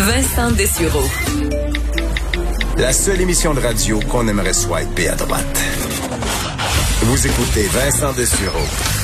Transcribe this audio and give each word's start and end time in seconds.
Vincent 0.00 0.52
Dessureau. 0.52 1.02
La 2.76 2.92
seule 2.92 3.20
émission 3.20 3.52
de 3.52 3.58
radio 3.58 3.98
qu'on 4.08 4.28
aimerait 4.28 4.52
swiper 4.52 5.08
à 5.08 5.16
droite. 5.16 5.60
Vous 7.02 7.26
écoutez 7.26 7.66
Vincent 7.66 8.12
Dessureau. 8.12 8.97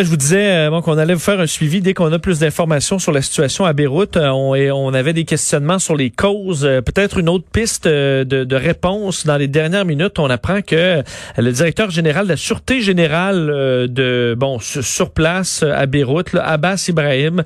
Je 0.00 0.08
vous 0.08 0.16
disais 0.16 0.68
euh, 0.68 0.80
qu'on 0.80 0.96
allait 0.96 1.12
vous 1.12 1.20
faire 1.20 1.38
un 1.38 1.46
suivi 1.46 1.82
dès 1.82 1.92
qu'on 1.92 2.10
a 2.12 2.18
plus 2.18 2.38
d'informations 2.38 2.98
sur 2.98 3.12
la 3.12 3.20
situation 3.20 3.66
à 3.66 3.74
Beyrouth. 3.74 4.16
Euh, 4.16 4.30
on, 4.30 4.54
on, 4.54 4.94
avait 4.94 5.12
des 5.12 5.24
questionnements 5.24 5.78
sur 5.78 5.96
les 5.96 6.08
causes. 6.08 6.64
Euh, 6.64 6.80
peut-être 6.80 7.18
une 7.18 7.28
autre 7.28 7.44
piste 7.52 7.86
de, 7.86 8.24
de, 8.24 8.56
réponse. 8.56 9.26
Dans 9.26 9.36
les 9.36 9.48
dernières 9.48 9.84
minutes, 9.84 10.18
on 10.18 10.30
apprend 10.30 10.62
que 10.62 11.02
le 11.36 11.52
directeur 11.52 11.90
général 11.90 12.24
de 12.24 12.30
la 12.30 12.36
Sûreté 12.36 12.80
générale 12.80 13.46
de 13.88 14.34
bon 14.38 14.58
sur 14.60 15.10
place 15.10 15.62
à 15.62 15.86
Beyrouth, 15.86 16.34
Abbas 16.34 16.86
Ibrahim, 16.88 17.42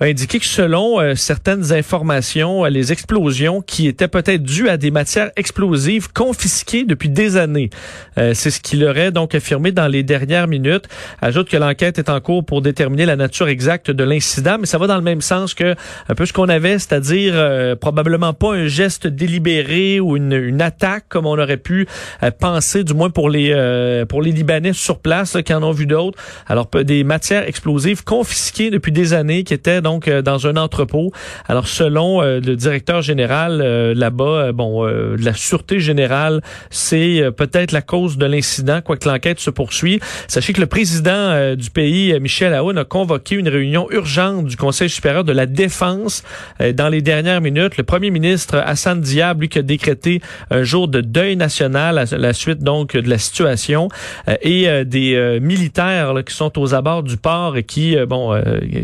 a 0.00 0.04
indiqué 0.04 0.38
que 0.38 0.46
selon 0.46 1.14
certaines 1.16 1.72
informations, 1.72 2.64
les 2.64 2.92
explosions 2.92 3.62
qui 3.62 3.88
étaient 3.88 4.08
peut-être 4.08 4.42
dues 4.42 4.68
à 4.68 4.76
des 4.76 4.90
matières 4.90 5.30
explosives 5.36 6.12
confisquées 6.12 6.84
depuis 6.84 7.08
des 7.08 7.36
années. 7.36 7.70
C'est 8.16 8.50
ce 8.50 8.60
qu'il 8.60 8.84
aurait 8.84 9.10
donc 9.10 9.34
affirmé 9.34 9.72
dans 9.72 9.88
les 9.88 10.02
dernières 10.02 10.46
minutes. 10.46 10.84
Ajoute 11.20 11.48
que 11.48 11.56
l'enquête 11.56 11.89
est 11.98 12.08
en 12.08 12.20
cours 12.20 12.44
pour 12.44 12.62
déterminer 12.62 13.06
la 13.06 13.16
nature 13.16 13.48
exacte 13.48 13.90
de 13.90 14.04
l'incident, 14.04 14.56
mais 14.58 14.66
ça 14.66 14.78
va 14.78 14.86
dans 14.86 14.96
le 14.96 15.02
même 15.02 15.20
sens 15.20 15.54
que 15.54 15.74
un 16.08 16.14
peu 16.14 16.26
ce 16.26 16.32
qu'on 16.32 16.48
avait, 16.48 16.78
c'est-à-dire 16.78 17.32
euh, 17.34 17.76
probablement 17.76 18.32
pas 18.32 18.54
un 18.54 18.66
geste 18.66 19.06
délibéré 19.06 20.00
ou 20.00 20.16
une, 20.16 20.32
une 20.32 20.62
attaque 20.62 21.04
comme 21.08 21.26
on 21.26 21.38
aurait 21.38 21.56
pu 21.56 21.86
euh, 22.22 22.30
penser, 22.30 22.84
du 22.84 22.94
moins 22.94 23.10
pour 23.10 23.30
les 23.30 23.50
euh, 23.52 24.04
pour 24.06 24.22
les 24.22 24.32
Libanais 24.32 24.72
sur 24.72 24.98
place 24.98 25.36
qui 25.44 25.54
en 25.54 25.62
ont 25.62 25.72
vu 25.72 25.86
d'autres. 25.86 26.18
Alors 26.46 26.68
des 26.84 27.04
matières 27.04 27.46
explosives 27.48 28.04
confisquées 28.04 28.70
depuis 28.70 28.92
des 28.92 29.12
années 29.12 29.44
qui 29.44 29.54
étaient 29.54 29.80
donc 29.80 30.08
dans 30.08 30.46
un 30.46 30.56
entrepôt. 30.56 31.12
Alors 31.48 31.66
selon 31.66 32.20
le 32.20 32.54
directeur 32.54 33.02
général 33.02 33.58
là-bas, 33.92 34.52
bon, 34.52 34.84
de 34.84 35.24
la 35.24 35.34
sûreté 35.34 35.80
générale, 35.80 36.42
c'est 36.70 37.24
peut-être 37.36 37.72
la 37.72 37.82
cause 37.82 38.18
de 38.18 38.26
l'incident, 38.26 38.80
quoique 38.82 39.08
l'enquête 39.08 39.40
se 39.40 39.50
poursuit. 39.50 40.00
Sachez 40.28 40.52
que 40.52 40.60
le 40.60 40.66
président 40.66 41.54
du 41.54 41.70
euh, 41.80 42.20
Michel 42.20 42.54
Aoun, 42.54 42.78
a 42.78 42.84
convoqué 42.84 43.36
une 43.36 43.48
réunion 43.48 43.90
urgente 43.90 44.46
du 44.46 44.56
Conseil 44.56 44.88
supérieur 44.88 45.24
de 45.24 45.32
la 45.32 45.46
défense 45.46 46.22
euh, 46.60 46.72
dans 46.72 46.88
les 46.88 47.02
dernières 47.02 47.40
minutes. 47.40 47.76
Le 47.76 47.84
premier 47.84 48.10
ministre 48.10 48.62
Hassan 48.64 49.00
Diab, 49.00 49.40
lui, 49.40 49.50
a 49.54 49.62
décrété 49.62 50.20
un 50.50 50.62
jour 50.62 50.88
de 50.88 51.00
deuil 51.00 51.36
national 51.36 51.98
à 51.98 52.04
la 52.16 52.32
suite 52.32 52.60
donc 52.62 52.96
de 52.96 53.08
la 53.08 53.18
situation 53.18 53.88
euh, 54.28 54.36
et 54.42 54.84
des 54.84 55.38
militaires 55.40 56.14
qui 56.26 56.34
sont 56.34 56.58
aux 56.58 56.74
abords 56.74 57.02
du 57.02 57.16
port 57.16 57.56
et 57.56 57.62
qui 57.62 57.96
bon 58.06 58.40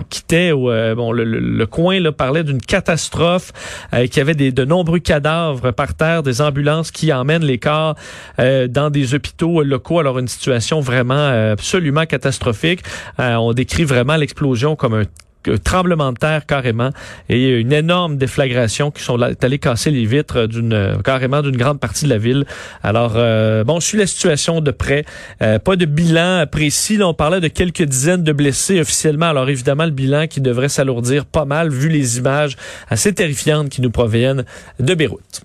quittaient 0.08 0.53
bon 0.53 1.12
le, 1.12 1.66
coin 1.66 2.00
là, 2.00 2.12
parlait 2.12 2.44
d'une 2.44 2.60
catastrophe 2.60 3.53
qui 4.10 4.20
avait 4.20 4.34
des, 4.34 4.53
de 4.53 4.64
nombreux 4.64 4.98
cadavres 4.98 5.70
par 5.72 5.94
terre, 5.94 6.22
des 6.22 6.41
ambulances 6.41 6.91
qui 6.91 7.12
emmènent 7.12 7.44
les 7.44 7.58
corps 7.58 7.94
dans 8.38 8.91
des 8.91 9.14
hôpitaux 9.14 9.62
locaux. 9.62 10.00
Alors 10.00 10.19
une 10.19 10.28
situation 10.28 10.81
vraiment 10.81 11.28
absolument 11.53 12.06
catastrophique. 12.06 12.83
Euh, 13.20 13.34
on 13.34 13.52
décrit 13.52 13.84
vraiment 13.84 14.16
l'explosion 14.16 14.76
comme 14.76 14.94
un 14.94 15.04
tremblement 15.62 16.12
de 16.12 16.18
terre 16.18 16.46
carrément 16.46 16.90
et 17.28 17.50
une 17.60 17.72
énorme 17.72 18.16
déflagration 18.16 18.90
qui 18.90 19.02
sont 19.02 19.20
allés 19.20 19.58
casser 19.58 19.90
les 19.90 20.04
vitres 20.04 20.46
d'une 20.46 20.98
carrément 21.04 21.42
d'une 21.42 21.56
grande 21.56 21.78
partie 21.78 22.04
de 22.04 22.10
la 22.10 22.18
ville. 22.18 22.44
Alors 22.82 23.12
euh, 23.14 23.64
bon, 23.64 23.80
je 23.80 23.86
suis 23.86 23.98
la 23.98 24.06
situation 24.06 24.60
de 24.60 24.70
près. 24.70 25.04
Euh, 25.42 25.58
pas 25.58 25.76
de 25.76 25.84
bilan 25.84 26.44
précis. 26.50 26.96
Là, 26.96 27.08
on 27.08 27.14
parlait 27.14 27.40
de 27.40 27.48
quelques 27.48 27.82
dizaines 27.82 28.24
de 28.24 28.32
blessés 28.32 28.80
officiellement. 28.80 29.26
Alors 29.26 29.48
évidemment, 29.48 29.84
le 29.84 29.90
bilan 29.90 30.26
qui 30.26 30.40
devrait 30.40 30.68
s'alourdir 30.68 31.26
pas 31.26 31.44
mal 31.44 31.70
vu 31.70 31.88
les 31.88 32.18
images 32.18 32.56
assez 32.88 33.14
terrifiantes 33.14 33.68
qui 33.68 33.80
nous 33.82 33.90
proviennent 33.90 34.44
de 34.80 34.94
Beyrouth. 34.94 35.42